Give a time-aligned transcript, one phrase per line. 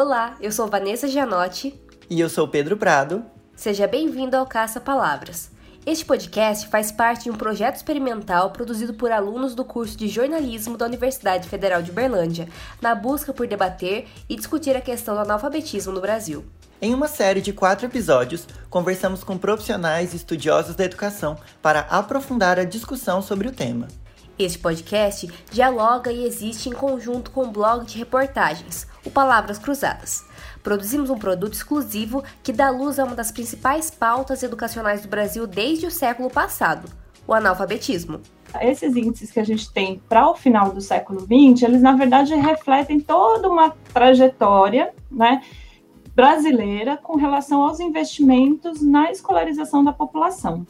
[0.00, 1.74] Olá, eu sou Vanessa Gianotti.
[2.08, 3.24] E eu sou Pedro Prado.
[3.56, 5.50] Seja bem-vindo ao Caça Palavras.
[5.84, 10.76] Este podcast faz parte de um projeto experimental produzido por alunos do curso de jornalismo
[10.76, 12.48] da Universidade Federal de Berlândia,
[12.80, 16.44] na busca por debater e discutir a questão do analfabetismo no Brasil.
[16.80, 22.56] Em uma série de quatro episódios, conversamos com profissionais e estudiosos da educação para aprofundar
[22.56, 23.88] a discussão sobre o tema.
[24.38, 30.24] Este podcast dialoga e existe em conjunto com o blog de reportagens, o Palavras Cruzadas.
[30.62, 35.44] Produzimos um produto exclusivo que dá luz a uma das principais pautas educacionais do Brasil
[35.44, 36.88] desde o século passado,
[37.26, 38.20] o analfabetismo.
[38.60, 42.32] Esses índices que a gente tem para o final do século XX, eles na verdade
[42.36, 45.42] refletem toda uma trajetória, né,
[46.14, 50.64] brasileira com relação aos investimentos na escolarização da população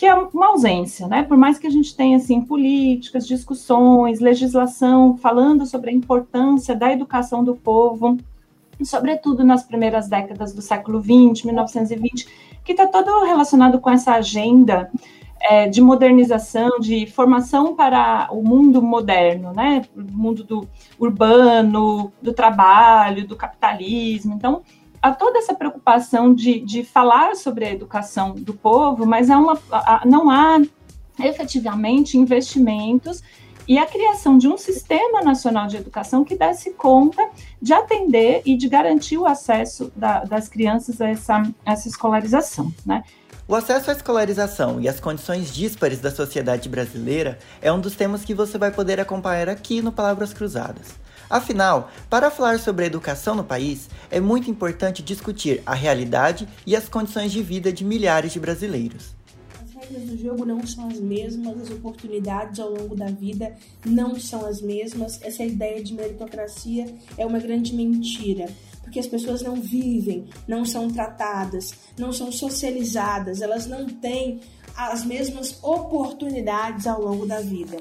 [0.00, 1.22] que é uma ausência, né?
[1.22, 6.90] Por mais que a gente tenha assim políticas, discussões, legislação falando sobre a importância da
[6.90, 8.16] educação do povo,
[8.82, 12.26] sobretudo nas primeiras décadas do século XX, 1920,
[12.64, 14.90] que está todo relacionado com essa agenda
[15.38, 19.82] é, de modernização, de formação para o mundo moderno, né?
[19.94, 20.66] O mundo do
[20.98, 24.32] urbano, do trabalho, do capitalismo.
[24.32, 24.62] Então,
[25.02, 29.58] há toda essa preocupação de, de falar sobre a educação do povo, mas há uma,
[29.70, 30.60] há, não há
[31.18, 33.22] efetivamente investimentos
[33.68, 37.28] e a criação de um sistema nacional de educação que desse conta
[37.60, 43.04] de atender e de garantir o acesso da, das crianças a essa, essa escolarização, né?
[43.46, 48.24] O acesso à escolarização e as condições díspares da sociedade brasileira é um dos temas
[48.24, 50.94] que você vai poder acompanhar aqui no Palavras Cruzadas.
[51.30, 56.74] Afinal, para falar sobre a educação no país, é muito importante discutir a realidade e
[56.74, 59.14] as condições de vida de milhares de brasileiros.
[59.62, 63.54] As regras do jogo não são as mesmas, as oportunidades ao longo da vida
[63.86, 65.22] não são as mesmas.
[65.22, 68.48] Essa ideia de meritocracia é uma grande mentira
[68.82, 74.40] porque as pessoas não vivem, não são tratadas, não são socializadas, elas não têm
[74.76, 77.76] as mesmas oportunidades ao longo da vida.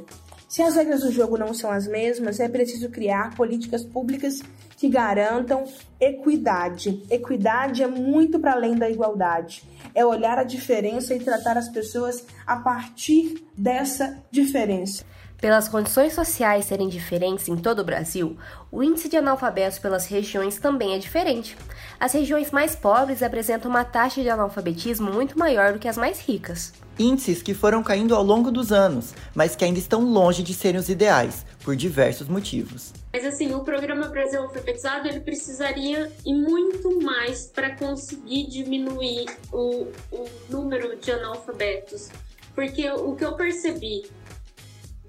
[0.49, 4.41] Se as regras do jogo não são as mesmas, é preciso criar políticas públicas
[4.75, 5.63] que garantam
[6.01, 7.03] equidade.
[7.07, 9.63] Equidade é muito para além da igualdade.
[9.93, 15.05] É olhar a diferença e tratar as pessoas a partir dessa diferença.
[15.41, 18.35] Pelas condições sociais serem diferentes em todo o Brasil,
[18.69, 21.55] o índice de analfabetos pelas regiões também é diferente.
[21.97, 26.19] As regiões mais pobres apresentam uma taxa de analfabetismo muito maior do que as mais
[26.19, 26.73] ricas.
[26.99, 30.78] Índices que foram caindo ao longo dos anos, mas que ainda estão longe de serem
[30.78, 32.91] os ideais, por diversos motivos.
[33.13, 39.88] Mas assim, o programa Brasil Alfabetizado ele precisaria ir muito mais para conseguir diminuir o,
[40.11, 42.09] o número de analfabetos.
[42.53, 44.03] Porque o que eu percebi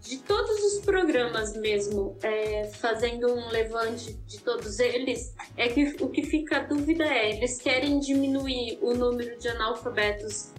[0.01, 6.09] de todos os programas mesmo, é, fazendo um levante de todos eles, é que o
[6.09, 10.53] que fica a dúvida é, eles querem diminuir o número de analfabetos.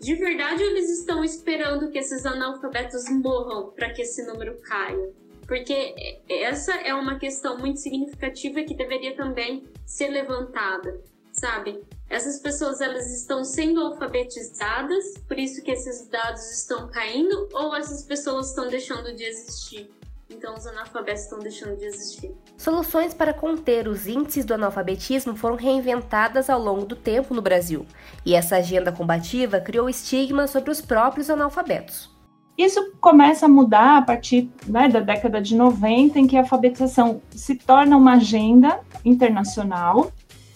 [0.00, 5.10] De verdade, eles estão esperando que esses analfabetos morram para que esse número caia?
[5.46, 5.94] Porque
[6.28, 11.00] essa é uma questão muito significativa que deveria também ser levantada,
[11.32, 11.80] sabe?
[12.12, 18.02] Essas pessoas elas estão sendo alfabetizadas, por isso que esses dados estão caindo, ou essas
[18.02, 19.90] pessoas estão deixando de existir?
[20.28, 22.30] Então os analfabetos estão deixando de existir.
[22.58, 27.86] Soluções para conter os índices do analfabetismo foram reinventadas ao longo do tempo no Brasil,
[28.26, 32.10] e essa agenda combativa criou estigma sobre os próprios analfabetos.
[32.58, 37.22] Isso começa a mudar a partir né, da década de 90, em que a alfabetização
[37.30, 40.12] se torna uma agenda internacional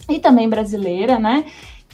[0.09, 1.45] e também brasileira, né?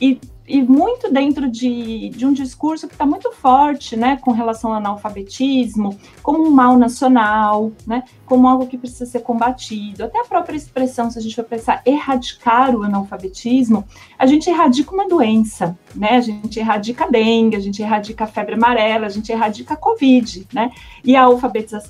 [0.00, 0.18] E,
[0.48, 4.78] e muito dentro de, de um discurso que está muito forte, né, com relação ao
[4.78, 10.04] analfabetismo, como um mal nacional, né, como algo que precisa ser combatido.
[10.04, 13.84] Até a própria expressão, se a gente for pensar erradicar o analfabetismo,
[14.18, 18.26] a gente erradica uma doença, né, a gente erradica a dengue, a gente erradica a
[18.26, 20.72] febre amarela, a gente erradica a covid, né,
[21.04, 21.22] e a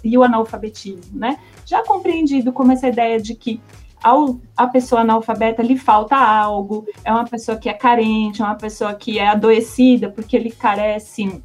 [0.05, 1.39] e o analfabetismo, né.
[1.65, 3.59] Já compreendido como essa ideia de que
[4.03, 8.55] ao a pessoa analfabeta lhe falta algo, é uma pessoa que é carente, é uma
[8.55, 11.43] pessoa que é adoecida porque ele carece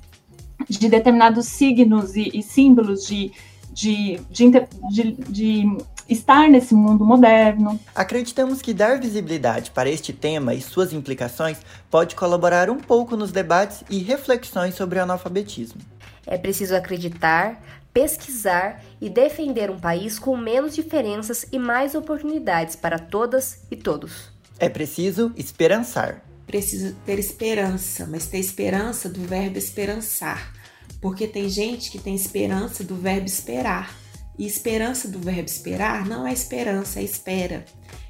[0.68, 3.32] de determinados signos e, e símbolos de,
[3.72, 4.52] de, de,
[4.90, 5.78] de, de
[6.10, 7.80] estar nesse mundo moderno.
[7.94, 11.58] Acreditamos que dar visibilidade para este tema e suas implicações
[11.90, 15.82] pode colaborar um pouco nos debates e reflexões sobre o analfabetismo.
[16.26, 17.62] É preciso acreditar,
[17.98, 24.32] pesquisar e defender um país com menos diferenças e mais oportunidades para todas e todos.
[24.60, 26.24] É preciso esperançar.
[26.46, 30.54] Preciso ter esperança, mas ter esperança do verbo esperançar.
[31.02, 33.92] Porque tem gente que tem esperança do verbo esperar.
[34.38, 37.66] E esperança do verbo esperar não é esperança, é espera.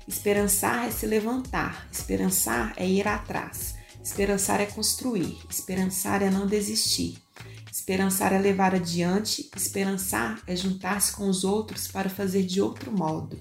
[0.06, 7.26] Esperançar é se levantar, esperançar é ir atrás, esperançar é construir, esperançar é não desistir.
[7.88, 13.40] Esperançar é levar adiante, esperançar é juntar-se com os outros para fazer de outro modo.